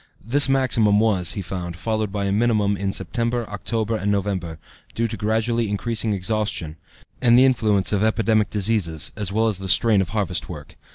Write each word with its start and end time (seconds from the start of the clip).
This 0.25 0.49
maximum 0.49 0.99
was, 0.99 1.33
he 1.33 1.43
found, 1.43 1.75
followed 1.77 2.11
by 2.11 2.25
a 2.25 2.31
minimum 2.31 2.75
in 2.75 2.91
September, 2.91 3.47
October, 3.47 3.95
and 3.95 4.11
November, 4.11 4.57
due 4.95 5.07
to 5.07 5.15
gradually 5.15 5.69
increasing 5.69 6.11
exhaustion, 6.11 6.77
and 7.21 7.37
the 7.37 7.45
influence 7.45 7.93
of 7.93 8.01
epidemic 8.01 8.49
diseases, 8.49 9.11
as 9.15 9.31
well 9.31 9.47
as 9.47 9.59
the 9.59 9.69
strain 9.69 10.01
of 10.01 10.09
harvest 10.09 10.49
work. 10.49 10.75